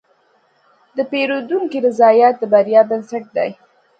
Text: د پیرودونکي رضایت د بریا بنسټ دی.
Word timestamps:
د 0.95 0.99
پیرودونکي 1.11 1.77
رضایت 1.87 2.35
د 2.39 2.43
بریا 2.53 2.81
بنسټ 2.89 3.25
دی. 3.37 3.49